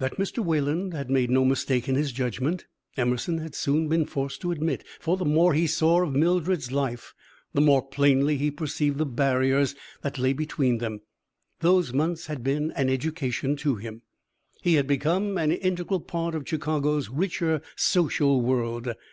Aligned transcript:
That 0.00 0.16
Mr. 0.16 0.44
Wayland 0.44 0.92
had 0.92 1.08
made 1.08 1.30
no 1.30 1.44
mistake 1.44 1.88
in 1.88 1.94
his 1.94 2.10
judgment, 2.10 2.66
Emerson 2.96 3.38
had 3.38 3.54
soon 3.54 3.86
been 3.86 4.04
forced 4.06 4.40
to 4.40 4.50
admit; 4.50 4.82
for 4.98 5.16
the 5.16 5.24
more 5.24 5.54
he 5.54 5.68
saw 5.68 6.02
of 6.02 6.16
Mildred's 6.16 6.72
life, 6.72 7.14
the 7.52 7.60
more 7.60 7.80
plainly 7.80 8.36
he 8.36 8.50
perceived 8.50 8.98
the 8.98 9.06
barriers 9.06 9.76
that 10.00 10.18
lay 10.18 10.32
between 10.32 10.78
them. 10.78 11.02
Those 11.60 11.92
months 11.92 12.26
had 12.26 12.42
been 12.42 12.72
an 12.72 12.88
education 12.90 13.54
to 13.58 13.76
him. 13.76 14.02
He 14.62 14.74
had 14.74 14.88
become 14.88 15.38
an 15.38 15.52
integral 15.52 16.00
part 16.00 16.34
of 16.34 16.48
Chicago's 16.48 17.08
richer 17.08 17.62
social 17.76 18.40
world. 18.42 18.92